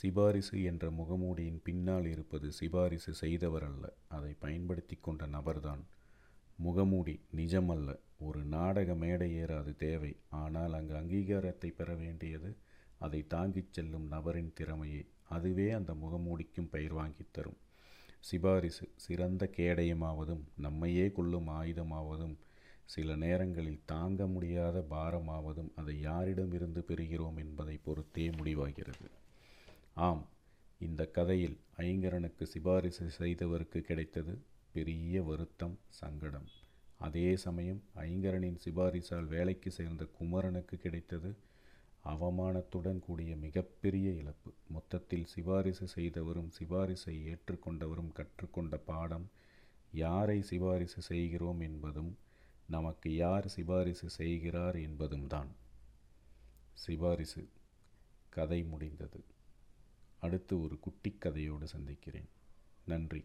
[0.00, 5.82] சிபாரிசு என்ற முகமூடியின் பின்னால் இருப்பது சிபாரிசு செய்தவர் அல்ல அதை பயன்படுத்தி கொண்ட நபர்தான்.
[6.56, 10.16] முகமூடி நிஜமல்ல ஒரு நாடக மேடை ஏற அது தேவை.
[10.28, 12.56] ஆனால் அங்கு அங்கீகாரத்தை பெற வேண்டியது
[12.98, 15.06] அதை தாங்கிச் செல்லும் நபரின் திறமையே.
[15.28, 17.56] அதுவே அந்த முகமூடிக்கும் பெயர் வாங்கித் தரும்.
[18.20, 22.36] சிபாரிசு சிறந்த கேடயமாவதும் நம்மையே கொள்ளும் ஆயுதமாவதும்
[22.84, 29.08] சில நேரங்களில் தாங்க முடியாத பாரமாவதும் அதை யாரிடமிருந்து பெறுகிறோம் என்பதை பொறுத்தே முடிவாகிறது.
[29.96, 30.28] ஆம்
[30.78, 34.38] இந்த கதையில் ஐங்கரனுக்கு சிபாரிசு செய்தவருக்கு கிடைத்தது
[34.72, 36.48] பெரிய வருத்தம் சங்கடம்.
[36.98, 41.36] அதே சமயம் ஐங்கரனின் சிபாரிசால் வேலைக்கு சேர்ந்த குமரனுக்கு கிடைத்தது
[42.04, 44.52] அவமானத்துடன் கூடிய மிகப்பெரிய இழப்பு.
[44.68, 49.26] மொத்தத்தில் சிபாரிசு செய்தவரும் சிபாரிசை ஏற்றுக்கொண்டவரும் கற்றுக்கொண்ட பாடம்
[49.92, 52.16] யாரை சிபாரிசு செய்கிறோம் என்பதும்
[52.66, 55.48] நமக்கு யார் சிபாரிசு செய்கிறார் என்பதும் தான்
[56.72, 57.48] சிபாரிசு.
[58.28, 59.20] கதை முடிந்தது.
[60.18, 62.28] அடுத்து ஒரு குட்டி கதையோடு சந்திக்கிறேன்.
[62.84, 63.24] நன்றி.